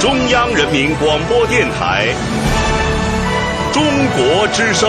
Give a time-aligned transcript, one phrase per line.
[0.00, 2.06] 中央人民广播电台
[3.72, 3.82] 中
[4.16, 4.88] 国之声。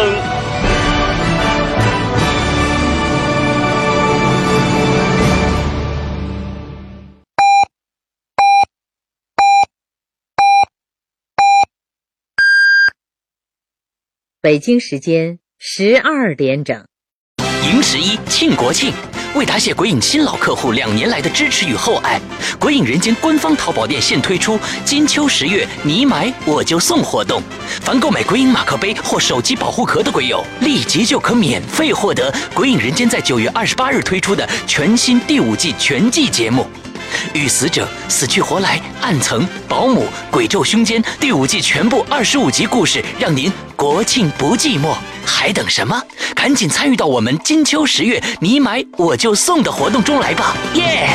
[14.42, 16.88] 北京时间十二点整，
[17.66, 18.94] 迎十一庆国庆，
[19.36, 22.20] 为答谢鬼影新老客户两年来的支持与厚爱，
[22.60, 27.42] 鬼影人间官方淘宝店现推出金秋十月你买我就送活动，
[27.82, 36.66] 凡购买鬼影马克杯或手机保护壳的鬼友，立即就可免费获得鬼影人间在九月二十八日推出的全新第五季全季节目。
[37.34, 44.96] 与死者、死去活来、暗层、保姆、鬼咒凶间第五季全部二十五集故事，让您国庆不寂寞，
[45.26, 46.02] 还等什么？
[46.36, 50.56] 赶紧参与到我们金秋十月你买我就送的活动中来吧！
[50.76, 51.10] 耶！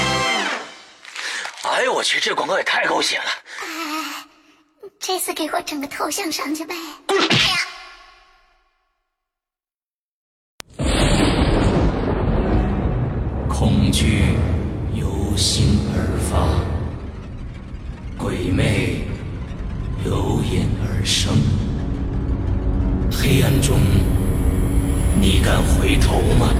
[1.63, 3.25] 哎呦我去，这广告也太狗血了！
[3.63, 3.67] 哎，
[5.01, 6.75] 这次给我整个头像上去呗！
[7.07, 7.57] 哎呀！
[13.49, 14.37] 恐惧。
[15.37, 16.61] 心而发，
[18.17, 19.01] 鬼魅
[20.05, 21.35] 由眼而生。
[23.11, 23.79] 黑暗中，
[25.21, 26.55] 你敢回头吗？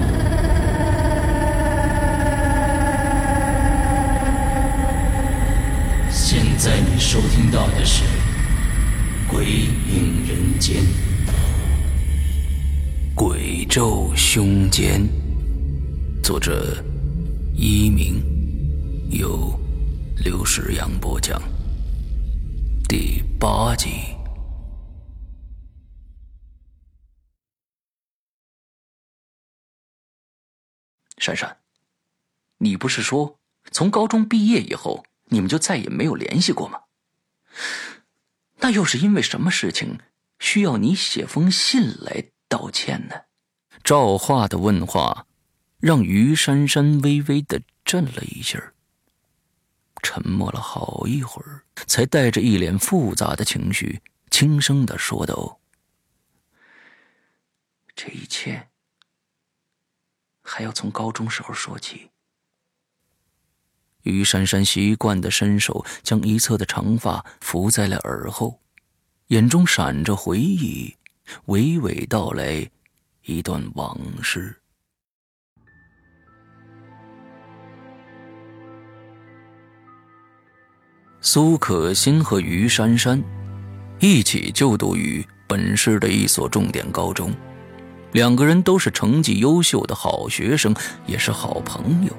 [6.11, 8.03] 现在你收听到的是
[9.31, 10.83] 《鬼影人间》，
[13.15, 15.07] 鬼咒凶间，
[16.23, 16.83] 作者
[17.55, 18.34] 一鸣。
[19.15, 19.57] 由
[20.17, 21.41] 刘世阳播讲
[22.89, 23.89] 第八集。
[31.19, 31.59] 珊珊，
[32.59, 33.39] 你不是说
[33.71, 36.81] 从高中毕业以后你们就再也没有联系过吗？
[38.57, 40.01] 那又是因为什么事情
[40.41, 43.15] 需要你写封信来道歉呢？
[43.85, 45.29] 赵化的问话
[45.79, 48.74] 让于珊珊微微的震了一下
[50.05, 55.59] 沉默了好一会儿，才带着一脸复杂的情绪，轻声的说道
[57.97, 58.69] ：“这一切
[60.43, 62.11] 还要从高中时候说起。”
[64.05, 68.61] 于珊珊习惯的伸手将一侧的长发拂在了耳后，
[69.29, 70.95] 眼中闪着回忆，
[71.47, 72.71] 娓娓道来
[73.23, 74.61] 一段往事。
[81.27, 83.21] 苏可欣和于珊珊
[83.99, 87.33] 一起就读于本市的一所重点高中，
[88.13, 90.77] 两个人都是成绩优秀的好学生，
[91.07, 92.13] 也是好朋友。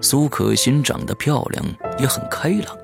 [0.00, 1.62] 苏可欣长得漂亮，
[1.98, 2.74] 也很开朗，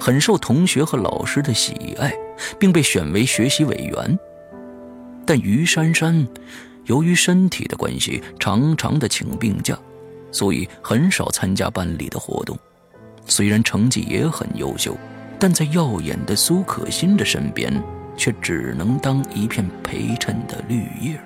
[0.00, 2.14] 很受同学和老师的喜爱，
[2.58, 4.18] 并被选为学习委员。
[5.26, 6.26] 但于珊珊
[6.86, 9.78] 由于身体的关系，常常的请病假，
[10.32, 12.58] 所以很少参加班里的活动。
[13.28, 14.96] 虽然成绩也很优秀，
[15.38, 17.72] 但在耀眼的苏可欣的身边，
[18.16, 21.20] 却只能当一片陪衬的绿叶。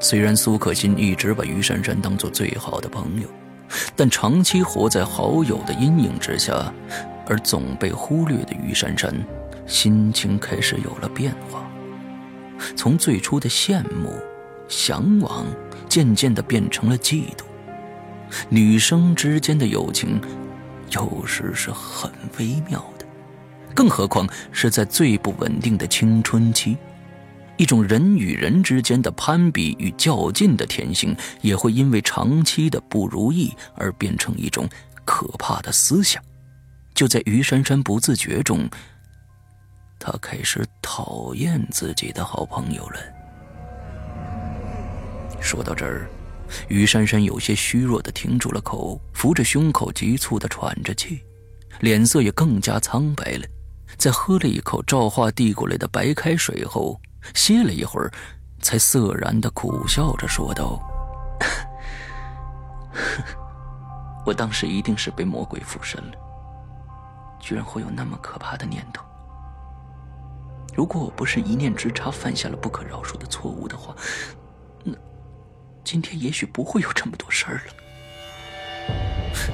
[0.00, 3.28] 虽然苏可欣一直把于珊珊当做最好的朋友，
[3.96, 6.72] 但长期活在好友的阴影之下，
[7.26, 9.12] 而总被忽略的于珊珊，
[9.66, 11.68] 心情开始有了变化。
[12.76, 14.12] 从最初的羡慕、
[14.68, 15.44] 向往，
[15.88, 17.45] 渐渐的变成了嫉妒。
[18.48, 20.20] 女生之间的友情，
[20.90, 23.06] 有时是很微妙的，
[23.74, 26.76] 更何况是在最不稳定的青春期，
[27.56, 34.68] 一种人与人之间的攀比与较劲的天性，也会因为长期的不如意而变成一种
[35.04, 36.22] 可怕的思想。
[36.94, 38.68] 就在于珊珊不自觉中，
[39.98, 43.00] 她开始讨厌自己的好朋友了。
[45.40, 46.08] 说到这儿。
[46.68, 51.22] 于珊珊有些虚弱的停住了口，扶着胸口，急促的喘着气，
[51.80, 53.46] 脸色也更加苍白了。
[53.96, 57.00] 在喝了一口赵化递过来的白开水后，
[57.34, 58.12] 歇了一会儿，
[58.60, 60.80] 才涩然的苦笑着说道
[64.26, 66.12] ：“我当时一定是被魔鬼附身了，
[67.40, 69.04] 居然会有那么可怕的念头。
[70.74, 73.94] 如果我不是一念之差犯下了不可饶恕的错误的话，……”
[75.86, 77.72] 今天也许不会有这么多事儿了。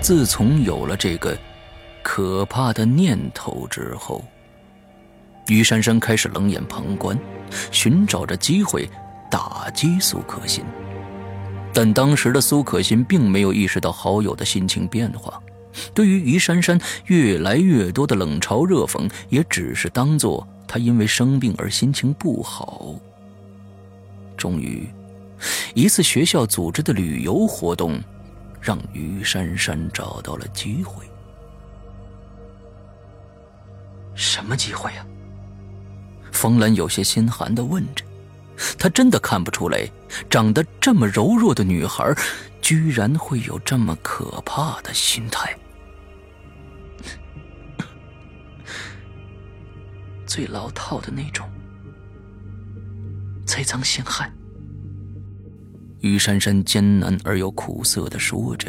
[0.00, 1.36] 自从有了这个
[2.02, 4.24] 可怕的念头之后，
[5.48, 7.18] 于珊珊开始冷眼旁观，
[7.70, 8.88] 寻找着机会
[9.30, 10.64] 打击苏可心。
[11.70, 15.38] 但当时的苏可心并没有意识到好友的心情变化，
[15.92, 22.94] 对于于珊珊越来越多的冷嘲热讽，也只是当做她因为生病而心情不好。
[24.34, 24.88] 终于，
[25.74, 28.00] 一次学校组织的旅游活动，
[28.60, 31.04] 让于珊珊找到了机会。
[34.14, 35.06] 什么机会呀？
[36.30, 38.04] 冯兰有些心寒的问着。
[38.78, 39.88] 她真的看不出来，
[40.30, 42.14] 长得这么柔弱的女孩，
[42.60, 45.56] 居然会有这么可怕的心态。
[50.26, 51.50] 最老套的那种，
[53.44, 54.32] 栽赃陷害。
[56.02, 58.68] 于珊珊艰难而又苦涩的说着，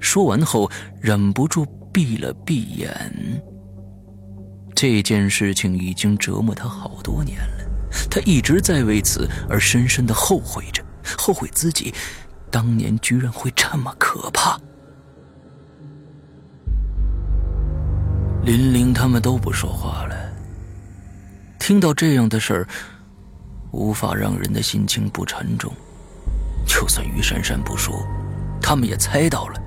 [0.00, 0.70] 说完后
[1.00, 2.90] 忍不住闭了闭眼。
[4.74, 7.64] 这件事情已经折磨他好多年了，
[8.10, 10.82] 他一直在为此而深深的后悔着，
[11.18, 11.94] 后悔自己
[12.50, 14.58] 当年居然会这么可怕。
[18.44, 20.16] 林玲他们都不说话了。
[21.58, 22.68] 听到这样的事儿，
[23.72, 25.72] 无法让人的心情不沉重。
[26.84, 28.06] 就算于珊珊不说，
[28.60, 29.62] 他们也猜到了，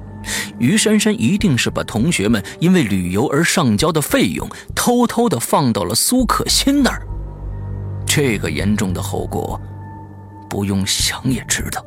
[0.60, 7.02] 于珊珊一定是把同学们因为旅游而上交的费用偷偷的放到了苏可欣那儿。
[8.06, 9.60] 这个严重的后果，
[10.48, 11.84] 不用想也知道。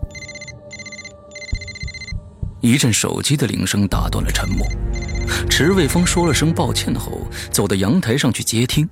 [2.61, 4.67] 一阵手机的铃声打断了沉默。
[5.49, 7.21] 池卫峰说了声抱歉后，
[7.53, 8.88] 走到阳台上去接听。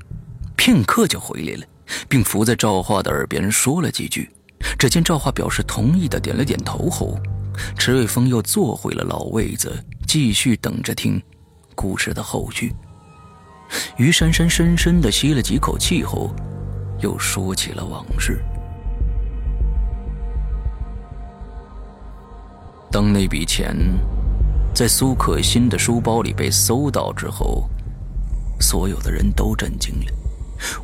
[0.54, 1.66] 片刻就回来了，
[2.08, 4.30] 并伏在赵化的耳边说了几句。
[4.78, 7.18] 只见赵化表示同意的点了点头后，
[7.76, 9.72] 池瑞峰又坐回了老位子，
[10.06, 11.20] 继续等着听
[11.74, 12.74] 故事的后续。
[13.96, 16.34] 于珊珊深深的吸了几口气后，
[17.00, 18.42] 又说起了往事。
[22.90, 23.76] 当那笔钱
[24.74, 27.68] 在苏可欣的书包里被搜到之后，
[28.60, 30.17] 所有的人都震惊了。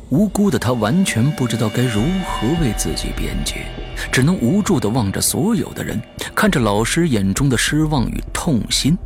[0.09, 3.65] 无辜的他完全不知道该如何为自己辩解，
[4.11, 6.01] 只能无助的望着所有的人，
[6.33, 8.97] 看着老师眼中的失望与痛心，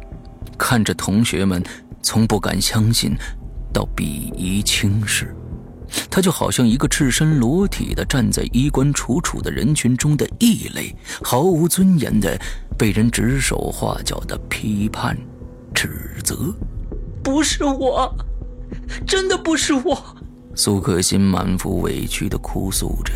[0.57, 1.63] 看着同学们
[2.01, 3.15] 从不敢相信
[3.73, 4.03] 到鄙
[4.35, 5.35] 夷轻视，
[6.09, 12.39] 他就好像一个赤身裸体的站在衣冠楚楚的人群中的异类，毫无尊严的
[12.77, 15.17] 被人指手画脚的批判、
[15.73, 16.53] 指责。
[17.23, 18.13] 不是我，
[19.05, 20.15] 真的不是我。
[20.55, 23.13] 苏可欣满腹委屈的哭诉着，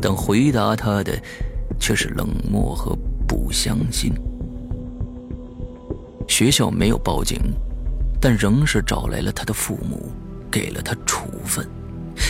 [0.00, 1.20] 但回答他的
[1.78, 2.96] 却是冷漠和
[3.26, 4.12] 不相信。
[6.26, 7.38] 学校没有报警，
[8.20, 10.10] 但仍是找来了他的父母，
[10.50, 11.68] 给了他处分。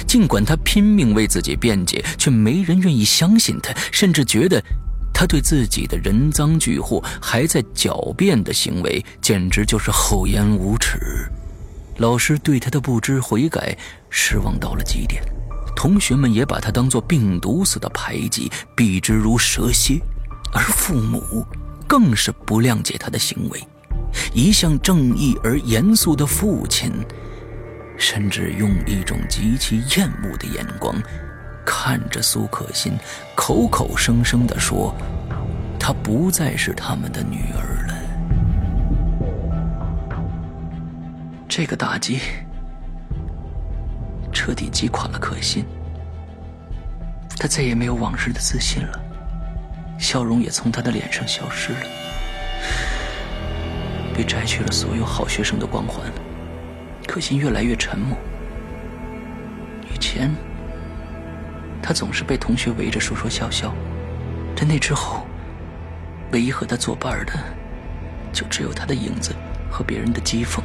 [0.06, 4.62] 尽管他拼命为自己辩解，却没人愿意相信他，甚至觉得
[5.12, 11.30] 他对自己的人赃俱获还在狡辩的行为，简直就是厚颜无耻。
[11.98, 13.76] 老师对他的不知悔改
[14.08, 15.22] 失望到了极点，
[15.74, 20.00] 同学们也把他当作病毒似的排挤，避之如蛇蝎，
[20.52, 21.44] 而父母
[21.86, 23.60] 更是不谅解他的行为。
[24.32, 26.92] 一向正义而严肃的父亲，
[27.98, 30.94] 甚至用一种极其厌恶的眼光
[31.66, 32.96] 看着苏可欣，
[33.34, 34.94] 口口声声地说
[35.80, 37.87] ：“她不再是他们的女儿了。”
[41.48, 42.20] 这个打击
[44.32, 45.64] 彻底击垮了可心，
[47.38, 49.00] 他再也没有往日的自信了，
[49.98, 51.80] 笑容也从他的脸上消失了，
[54.14, 56.06] 被摘去了所有好学生的光环。
[57.06, 58.16] 可心越来越沉默。
[59.90, 60.30] 以前，
[61.82, 63.74] 他总是被同学围着说说笑笑，
[64.54, 65.26] 在那之后，
[66.32, 67.32] 唯一和他作伴的，
[68.30, 69.34] 就只有他的影子
[69.70, 70.60] 和别人的讥讽。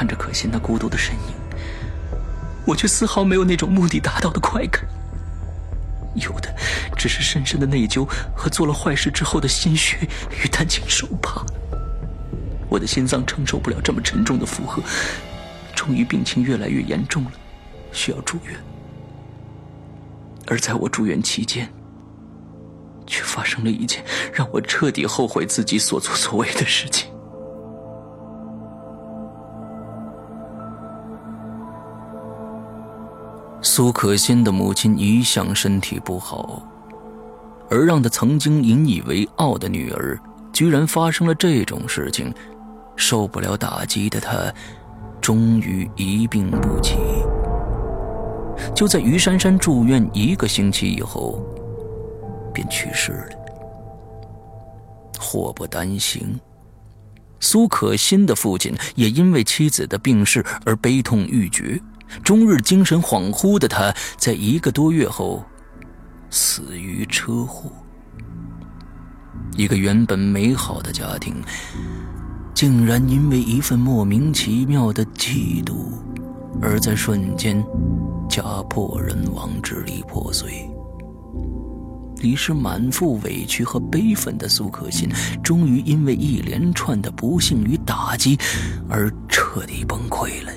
[0.00, 1.34] 看着可心那孤独的身影，
[2.66, 4.82] 我却丝毫没有那种目的达到的快感，
[6.14, 6.50] 有的
[6.96, 10.08] 只是深深的内疚和做了坏事之后的心虚
[10.42, 11.44] 与担惊受怕。
[12.70, 14.82] 我的心脏承受不了这么沉重的负荷，
[15.76, 17.32] 终于病情越来越严重了，
[17.92, 18.56] 需要住院。
[20.46, 21.70] 而在我住院期间，
[23.06, 24.02] 却发生了一件
[24.32, 27.12] 让我彻底后悔自己所作所为的事情。
[33.62, 36.62] 苏可欣的母亲一向身体不好，
[37.68, 40.18] 而让她曾经引以为傲的女儿，
[40.52, 42.32] 居然发生了这种事情，
[42.96, 44.52] 受不了打击的她，
[45.20, 46.96] 终于一病不起。
[48.74, 51.44] 就在于珊珊住院一个星期以后，
[52.54, 53.36] 便去世了。
[55.18, 56.40] 祸不单行。
[57.40, 61.80] 苏可欣的父亲也因为妻子的病逝而悲痛欲绝，
[62.22, 65.44] 终日精神恍惚的他，在一个多月后
[66.30, 67.70] 死于车祸。
[69.56, 71.34] 一个原本美好的家庭，
[72.54, 75.74] 竟然因为一份莫名其妙的嫉妒，
[76.60, 77.62] 而在瞬间
[78.28, 80.68] 家破人亡，支离破碎。
[82.22, 85.08] 于是，满腹委屈和悲愤的苏可欣，
[85.42, 88.38] 终于因为一连串的不幸与打击，
[88.90, 90.52] 而彻底崩溃了。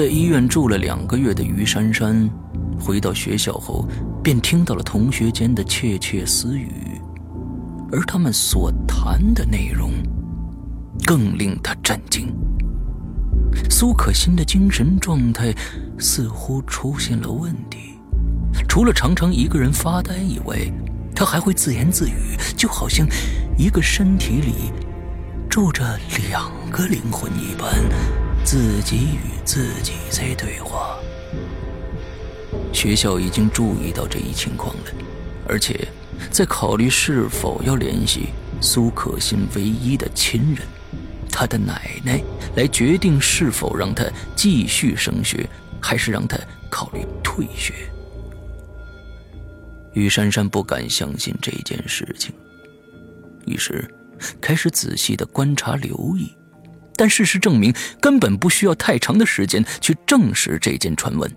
[0.00, 2.26] 在医院住了两个月的于珊珊，
[2.78, 3.86] 回到学校后，
[4.22, 6.72] 便听到了同学间的窃窃私语，
[7.92, 9.92] 而他们所谈的内容，
[11.04, 12.34] 更令她震惊。
[13.68, 15.54] 苏可欣的精神状态
[15.98, 17.98] 似乎出现了问题。
[18.66, 20.56] 除了常常一个人发呆以外，
[21.14, 23.06] 他还会自言自语，就好像
[23.58, 24.72] 一个身体里
[25.46, 25.84] 住着
[26.30, 27.68] 两个灵魂一般，
[28.44, 30.98] 自己与自己在对话。
[32.72, 34.82] 学校已经注意到这一情况了，
[35.48, 35.86] 而且
[36.30, 38.28] 在考虑是否要联系
[38.60, 40.66] 苏可欣唯一的亲人，
[41.30, 42.22] 她的奶奶，
[42.56, 44.04] 来决定是否让她
[44.34, 45.48] 继续升学，
[45.80, 46.38] 还是让她
[46.70, 47.74] 考虑退学。
[49.92, 52.32] 于珊珊不敢相信这件事情，
[53.46, 53.88] 于是
[54.40, 56.32] 开始仔细的观察、留意。
[57.00, 61.32] 但事实证明，根本不需要太长的时间去证实这件传闻。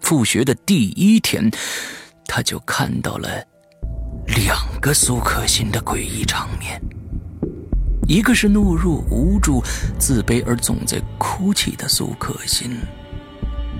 [0.00, 1.50] 复学的第一天，
[2.24, 3.28] 他就看到了
[4.28, 6.80] 两个苏可欣的诡异场面：
[8.06, 9.60] 一个是懦弱、无助、
[9.98, 12.78] 自卑而总在哭泣的苏可欣，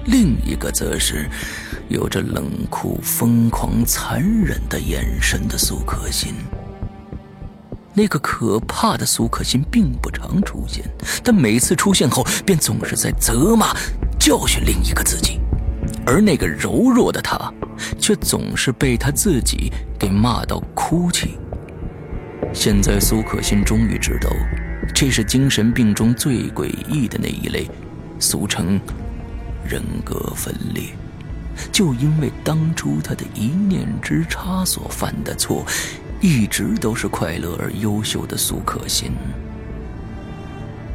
[0.07, 1.31] 另一个则是……
[1.89, 6.35] 有着冷酷、疯狂、残忍的眼神的苏可欣，
[7.93, 10.85] 那个可怕的苏可欣并不常出现，
[11.25, 13.75] 但每次出现后，便总是在责骂、
[14.19, 15.41] 教训另一个自己，
[16.07, 17.53] 而那个柔弱的他，
[17.99, 21.37] 却总是被他自己给骂到哭泣。
[22.53, 24.31] 现在，苏可欣终于知道，
[24.95, 27.69] 这是精神病中最诡异的那一类，
[28.19, 28.81] 俗称
[29.65, 30.85] 人格分裂。
[31.71, 35.65] 就因为当初他的一念之差所犯的错，
[36.21, 39.13] 一直都是快乐而优秀的苏可欣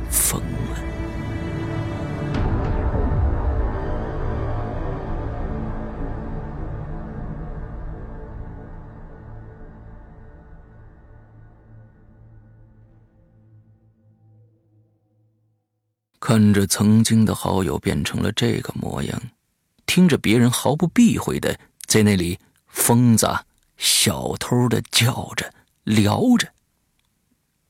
[0.10, 0.80] 疯了。
[16.20, 19.22] 看着曾经的好友变成了这个模样。
[19.86, 23.28] 听着别人毫不避讳的在那里疯子、
[23.78, 25.54] 小偷的叫着、
[25.84, 26.48] 聊着，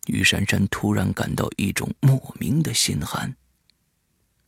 [0.07, 3.35] 于珊珊突然感到一种莫名的心寒。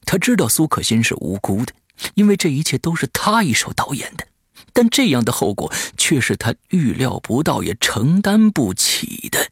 [0.05, 1.73] 他知道苏可欣是无辜的，
[2.15, 4.27] 因为这一切都是他一手导演的，
[4.71, 9.49] 但这样的后果却是他预料不到也承担不起的。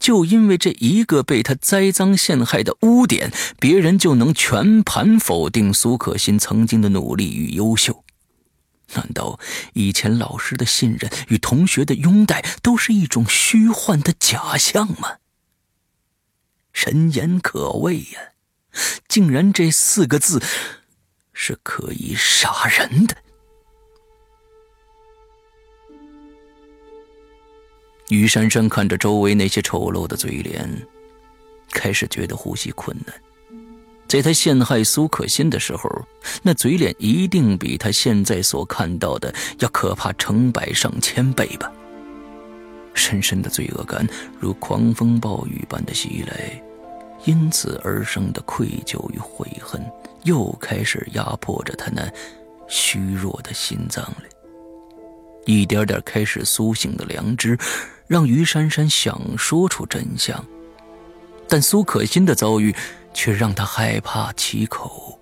[0.00, 3.30] 就因为这一个被他栽赃陷害的污点，
[3.60, 8.02] 别人就能全盘否定苏可欣曾经的努力与优秀？
[8.94, 9.38] 难道
[9.74, 15.18] 以前老师的信任与同学的拥戴都是一种虚幻的假象吗？
[16.72, 18.32] 人言可畏呀，
[19.08, 20.42] 竟然这四个字
[21.32, 23.16] 是可以杀人的。
[28.08, 30.86] 于珊珊看着周围那些丑陋的嘴脸，
[31.70, 33.27] 开始觉得呼吸困难。
[34.08, 35.88] 在他陷害苏可欣的时候，
[36.42, 41.70] 那嘴脸一定比他现在所看到的要可怕成百上千倍吧。
[42.94, 44.04] 深深的罪恶感
[44.40, 46.60] 如狂风暴雨般的袭来，
[47.26, 49.84] 因此而生的愧疚与悔恨，
[50.24, 52.10] 又开始压迫着他那
[52.66, 54.22] 虚弱的心脏了。
[55.44, 57.58] 一点点开始苏醒的良知。
[58.08, 60.42] 让于珊珊想说出真相，
[61.46, 62.74] 但苏可欣的遭遇
[63.12, 65.18] 却让他害怕启口。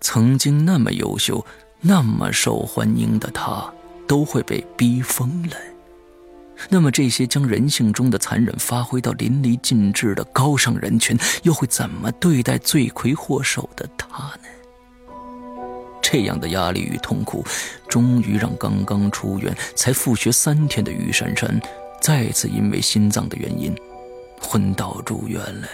[0.00, 1.44] 曾经那么优秀、
[1.80, 3.72] 那么受欢迎的他，
[4.06, 5.56] 都会被逼疯了。
[6.70, 14.48] 那么，这些将人性中的残忍发挥到淋漓尽致的高尚人群，又会怎么对待罪魁祸首的他呢？
[16.00, 17.44] 这样的压力与痛苦，
[17.88, 21.60] 终于让刚刚出院才复学三天的于珊珊，
[22.00, 23.76] 再次因为心脏的原因
[24.40, 25.68] 昏倒住院了。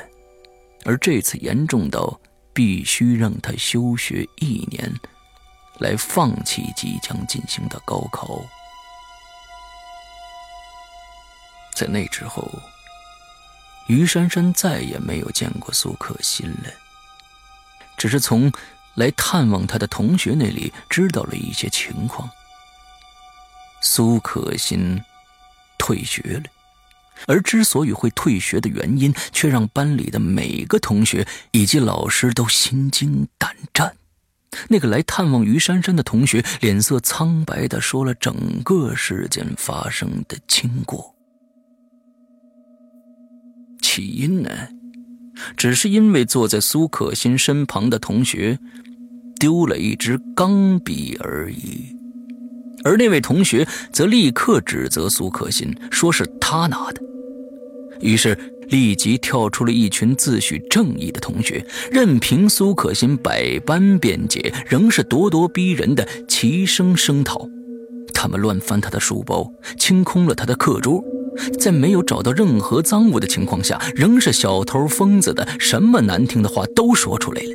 [0.85, 2.21] 而这次严重到
[2.53, 4.93] 必须让他休学一年，
[5.79, 8.41] 来放弃即将进行的高考。
[11.75, 12.51] 在那之后，
[13.89, 16.71] 于珊珊再也没有见过苏可心了，
[17.97, 18.53] 只是从
[18.95, 22.29] 来探望她的同学那里知道了一些情况。
[23.81, 25.03] 苏可心
[25.79, 26.45] 退学了，
[27.27, 33.95] 而之所以会退学的原因，却让班里的每个同学以及老师都心惊胆战。
[34.69, 41.15] 那个来探望于珊珊的同学脸色苍白的说了整个事件发生的经过。
[43.81, 44.51] 起因呢，
[45.57, 48.59] 只是因为坐在苏可心身旁的同学
[49.39, 51.97] 丢了一支钢笔而已，
[52.85, 57.03] 而那位同学则立刻指责苏可心，说是他拿的。
[58.03, 58.37] 于是。
[58.69, 67.47] 立即跳出了一群自诩正义的同学，任凭苏可心百般辩解，仍是咄咄逼人的齐声声讨。
[68.15, 71.05] 他们乱翻他的书包，清空了他的课桌，
[71.61, 77.51] 在没有找到任何赃物的情况下，仍是小偷疯子的什么难听的话都说出来了。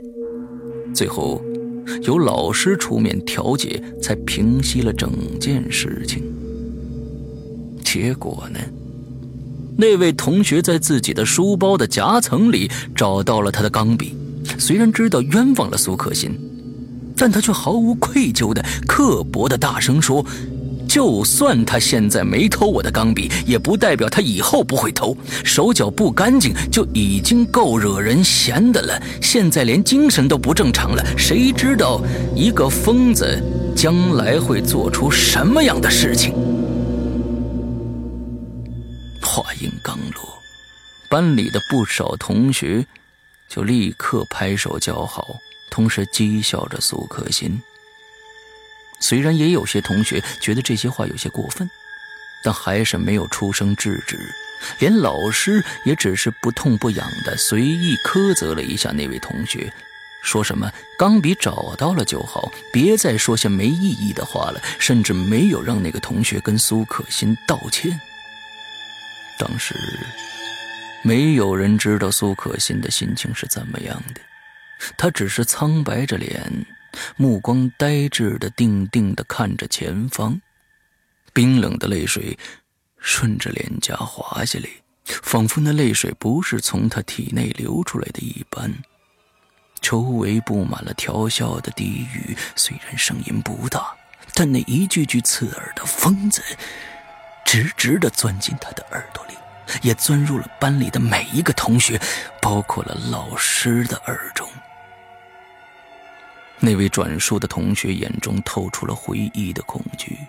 [0.94, 1.42] 最后，
[2.04, 6.22] 由老师出面调解，才平息了整件事情。
[7.84, 8.60] 结果呢？
[9.78, 14.16] 那位同学在自己的书包的夹层里找到了他的钢笔，
[14.58, 16.32] 虽然知道冤枉了苏可心，
[17.16, 20.26] 但他却毫无愧疚的刻薄的大声说
[20.90, 25.16] ：“就算他现在没偷我的钢笔，也不代表他以后不会偷。
[25.44, 32.02] 手脚不干净就已经够惹人嫌的了，现在连精神都不正常了，谁知道
[32.36, 33.40] 一个疯子
[33.76, 36.34] 将来会做出什么样的事情？”
[39.38, 40.42] 话音刚落，
[41.10, 42.84] 班里的不少同学
[43.48, 45.38] 就立刻拍手叫好，
[45.70, 47.62] 同时讥笑着苏可心。
[49.00, 51.70] 虽然也有些同学觉得这些话有些过分，
[52.44, 54.18] 但还是没有出声制止。
[54.80, 59.72] 连老师也只是不痛不痒的随意苛责了一下那位同学，
[60.24, 68.02] 说什么钢笔找到了就好，别再说些没意义的话了，甚至没有让那个同学跟苏可心道歉。
[69.38, 69.76] 当时，
[71.04, 74.22] 没有人知道苏可心的心情是怎么样的，
[74.98, 76.66] 她只是苍白着脸，
[77.16, 80.42] 目光呆滞的、定定的看着前方，
[81.34, 82.38] 冰冷的泪水
[82.98, 84.68] 顺着脸颊滑下来，
[85.06, 88.74] 仿佛那泪水不是从她体内流出来的一般。
[89.80, 93.96] 周围布满了调笑的低语，虽然声音不大，
[94.34, 96.42] 但那一句句刺耳的“疯子”。
[97.48, 99.34] 直直的钻进他的耳朵里，
[99.82, 102.00] 也钻入了班里的每一个同学，
[102.42, 104.46] 包括了老师的耳中。
[106.60, 110.20] 那位转述的同学眼中透出了回忆的恐惧，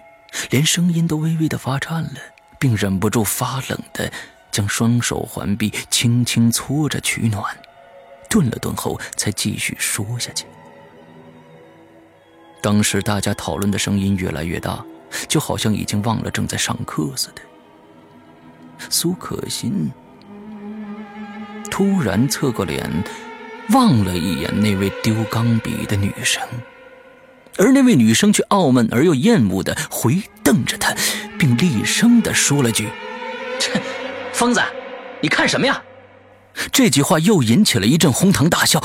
[0.50, 2.20] 连声音都微微的发颤了，
[2.56, 4.12] 并忍不住发冷的
[4.52, 7.44] 将双手环臂轻轻搓着取暖，
[8.30, 10.46] 顿了顿后才继续说下去。
[12.62, 14.84] 当时大家讨论的声音越来越大。
[15.28, 17.42] 就好像已经忘了正在上课似的。
[18.90, 19.90] 苏可心
[21.70, 22.88] 突然侧过脸，
[23.70, 26.42] 望了一眼那位丢钢笔的女生，
[27.56, 30.94] 而那位女生却傲慢而又厌恶的回瞪着他，
[31.38, 32.88] 并厉声的说了句
[33.58, 33.82] ：“切，
[34.32, 34.62] 疯子，
[35.20, 35.82] 你看什么呀？”
[36.72, 38.82] 这句话又引起了一阵哄堂大笑，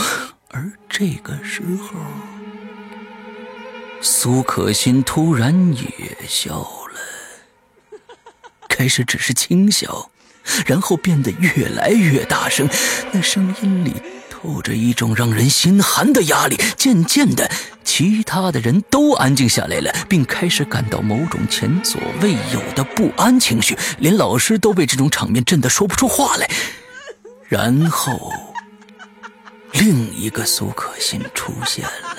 [0.49, 2.32] 而这个时候。
[4.05, 7.99] 苏可心突然也笑了，
[8.67, 10.09] 开始只是轻笑，
[10.65, 12.67] 然后变得越来越大声，
[13.13, 13.93] 那声音里
[14.29, 16.59] 透着一种让人心寒的压力。
[16.77, 17.49] 渐渐的，
[17.85, 26.49] 其他的人都安静下来了，并开始感到某种前所未有的不安情绪，连老师都被这种场面震得说不出话来。
[27.47, 28.33] 然后，
[29.71, 32.12] 另一个苏可心出现了。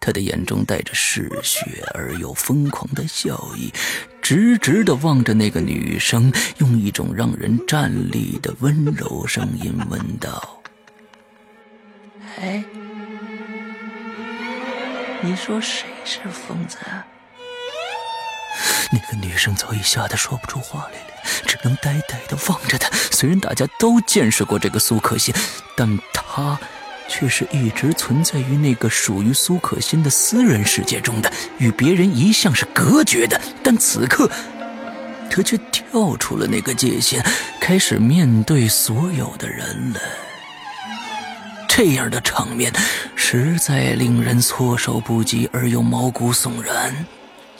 [0.00, 3.70] 他的眼中带着嗜血而又疯狂的笑意，
[4.22, 10.62] 直直的望着那个女生，用一种让人站立的温柔声音问道
[12.40, 12.64] ：“哎，
[15.20, 16.78] 你说谁是疯子？”
[18.92, 21.12] 那个女生早已吓得说不出话来了，
[21.46, 22.88] 只能呆呆的望着他。
[23.12, 25.34] 虽然大家都见识过这个苏可心，
[25.76, 26.58] 但她。
[27.10, 33.38] 却是一直存在于那个属于苏可心的私人世界中的，与别人一向是隔绝的。
[33.64, 34.30] 但此刻，
[35.28, 37.20] 他却跳出了那个界限，
[37.60, 40.00] 开始面对所有的人了。
[41.68, 42.72] 这样的场面，
[43.16, 47.06] 实在令人措手不及而又毛骨悚然。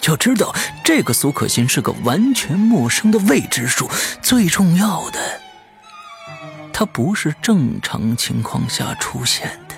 [0.07, 3.91] 要知道，这个苏可欣是个完全陌生的未知数。
[4.23, 5.41] 最重要的，
[6.73, 9.75] 他不是正常情况下出现的。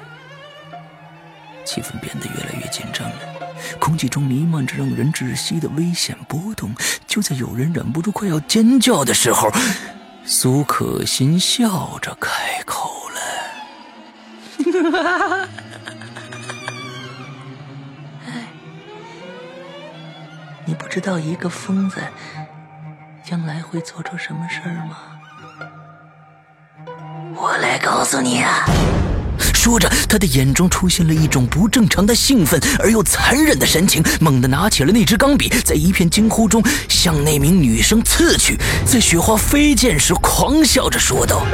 [1.64, 3.16] 气氛变得越来越紧张了，
[3.78, 6.74] 空气中弥漫着让人窒息的危险波动。
[7.07, 9.50] 就在有人忍不住快要尖叫的时候，
[10.24, 13.20] 苏可欣笑着开口了。
[20.64, 22.00] 你不知道一个疯子
[23.24, 25.12] 将来会做出什么事儿吗？
[27.42, 28.64] 我来告诉你啊！
[29.52, 38.57] 说着，他的眼中出现了一种不正常的兴奋而又残忍的神情，猛地拿起了那支钢笔，在一片惊呼中向那名女生刺去。
[38.87, 41.44] 在雪花飞溅时，狂笑着说道：“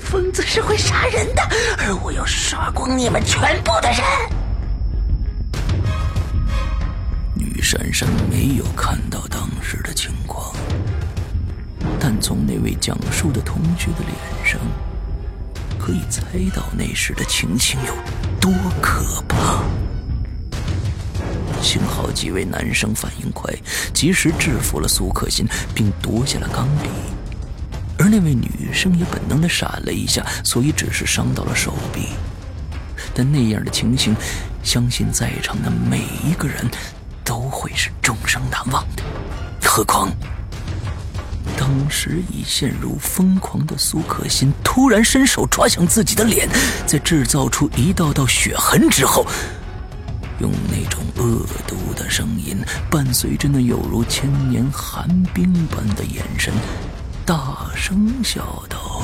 [0.00, 1.42] 疯子是会杀人的，
[1.76, 4.00] 而我要杀光你们全部的人。”
[7.36, 10.56] 女珊珊没有看到当时的情况，
[12.04, 14.58] 但从那位讲述的同学的脸上。
[15.78, 16.22] 可以猜
[16.54, 17.94] 到那时的情形有
[18.40, 19.62] 多可怕。
[21.62, 23.52] 幸好几位男生反应快，
[23.94, 26.88] 及时制服了苏可欣，并夺下了钢笔。
[27.98, 32.08] 而那位女生也本能的闪了一下，所以只是伤到了手臂。
[33.14, 34.14] 但那样的情形，
[34.64, 36.64] 相信在场的每一个人
[37.24, 39.02] 都会是终生难忘的。
[39.62, 40.08] 何况……
[41.72, 46.46] 同时已陷入疯狂的苏可欣突然伸手抓向自己的脸，
[46.86, 49.26] 在制造出一道道血痕之后，
[50.38, 52.58] 用那种恶毒的声音，
[52.90, 56.52] 伴随着那有如千年寒冰般的眼神，
[57.24, 59.02] 大声笑道：“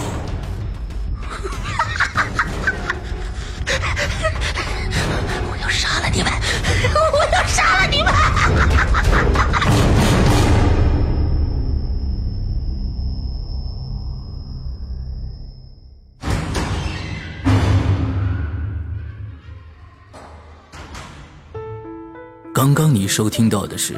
[22.69, 23.95] 刚刚你收听到的是《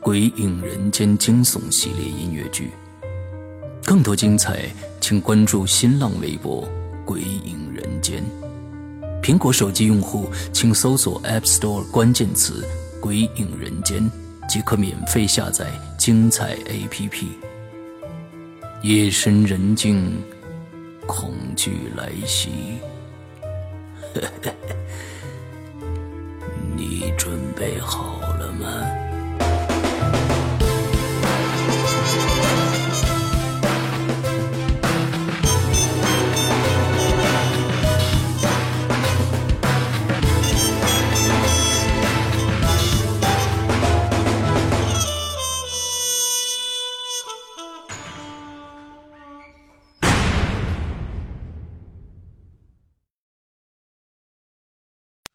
[0.00, 2.70] 鬼影人间》惊悚系列音乐剧，
[3.84, 4.70] 更多精彩，
[5.02, 6.66] 请关注新浪微博
[7.04, 8.24] “鬼影人间”。
[9.22, 12.66] 苹果手机用户请搜索 App Store 关键词
[13.02, 14.10] “鬼影人间”，
[14.48, 15.66] 即可免费下载
[15.98, 17.26] 精彩 APP。
[18.82, 20.10] 夜深人静，
[21.06, 22.48] 恐惧来袭。
[26.76, 29.05] 你准备好了吗？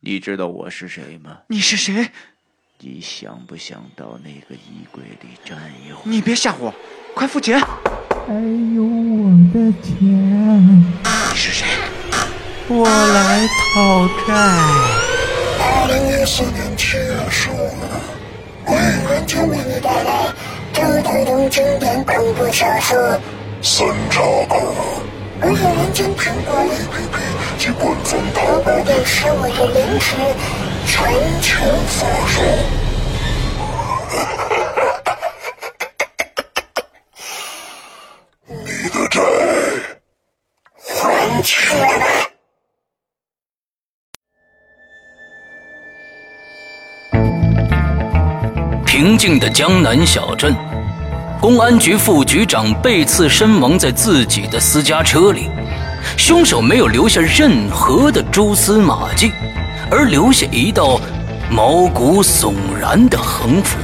[0.04, 1.38] 你知道我是谁吗？
[1.46, 2.10] 你是谁？
[2.80, 6.04] 你想不想到那个衣柜里站一会儿？
[6.06, 6.74] 你别吓我，
[7.14, 7.60] 快付钱！
[7.60, 8.34] 还
[8.74, 9.94] 有我的钱。
[11.04, 11.68] 你是谁？
[12.68, 14.34] 我来讨债。
[15.60, 17.86] 二零一四年七月十五日，
[18.66, 20.34] 鬼影人间为你带来
[20.74, 22.98] 周德东经典恐怖小说
[23.62, 24.74] 《三叉口》。
[25.42, 27.18] 鬼影人间苹果 APP
[27.62, 30.16] 及官方淘宝店十五日零时
[30.88, 32.42] 全球发售。
[38.48, 39.22] 你的债
[40.76, 42.06] 还清了吗。
[48.88, 50.72] 平静的江南小镇。
[51.42, 55.50] 公安局副局长被刺身亡在自己的私家车里，
[56.18, 59.32] 凶手没有留下任何的蛛丝马迹，
[59.90, 61.00] 而留下一道
[61.50, 63.78] 毛骨悚然的横幅：“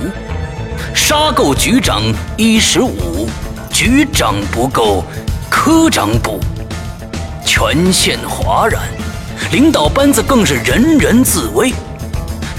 [0.93, 2.01] 杀够局长
[2.37, 3.27] 一十五，
[3.71, 5.03] 局长不够，
[5.49, 6.39] 科长补。”
[7.45, 8.81] 全县哗然，
[9.51, 11.73] 领导班子更是人人自危。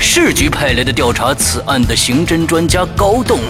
[0.01, 3.41] 市局派来的调查此案的刑侦专家高栋。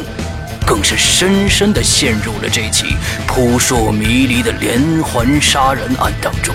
[0.69, 2.95] 更是深深的陷入了这起
[3.27, 6.55] 扑朔迷离的连环杀人案当中。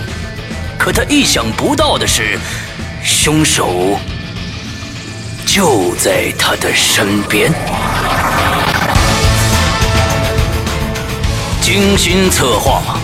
[0.78, 2.38] 可他意想不到的是，
[3.02, 3.98] 凶手
[5.44, 7.52] 就在他的身边。
[11.60, 12.96] 精心策划，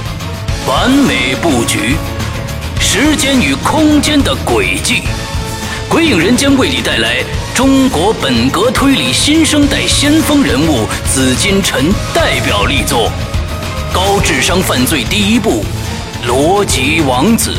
[0.65, 1.97] 完美布局，
[2.79, 5.03] 时间与空间的轨迹，
[5.89, 13.11] 鬼影人间为你带来中国本格推理新生代先锋人物紫金陈代表力作
[13.95, 15.65] 《高智商犯罪第一部：
[16.27, 17.51] 逻辑王子》。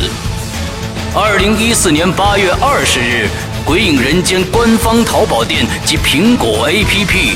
[1.14, 3.28] 二零一四年八月二十日，
[3.66, 7.36] 鬼影人间官方淘宝店及苹果 APP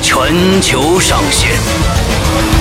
[0.00, 2.59] 全球上线。